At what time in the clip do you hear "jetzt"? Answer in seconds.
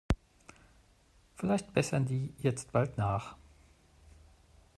2.39-2.71